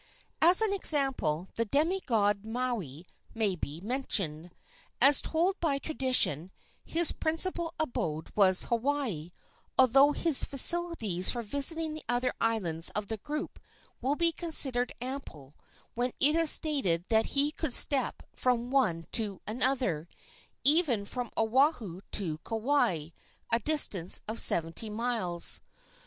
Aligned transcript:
As 0.41 0.61
an 0.63 0.73
example 0.73 1.49
the 1.57 1.63
demi 1.65 2.01
god 2.03 2.43
Maui 2.47 3.05
may 3.35 3.55
be 3.55 3.79
mentioned. 3.81 4.49
As 4.99 5.21
told 5.21 5.59
by 5.59 5.77
tradition, 5.77 6.49
his 6.83 7.11
principal 7.11 7.75
abode 7.79 8.31
was 8.35 8.63
Hawaii, 8.63 9.31
although 9.77 10.11
his 10.11 10.43
facilities 10.43 11.29
for 11.29 11.43
visiting 11.43 11.93
the 11.93 12.03
other 12.09 12.33
islands 12.41 12.89
of 12.95 13.09
the 13.09 13.17
group 13.17 13.59
will 14.01 14.15
be 14.15 14.31
considered 14.31 14.91
ample 15.01 15.53
when 15.93 16.09
it 16.19 16.35
is 16.35 16.49
stated 16.49 17.05
that 17.09 17.27
he 17.37 17.51
could 17.51 17.71
step 17.75 18.23
from 18.35 18.71
one 18.71 19.03
to 19.11 19.39
another, 19.45 20.09
even 20.63 21.05
from 21.05 21.29
Oahu 21.37 22.01
to 22.13 22.39
Kauai, 22.39 23.09
a 23.53 23.59
distance 23.59 24.21
of 24.27 24.39
seventy 24.41 24.89
miles. 24.89 25.61